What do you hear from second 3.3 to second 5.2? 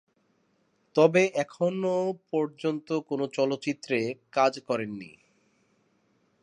চলচ্চিত্রে কাজ করেননি।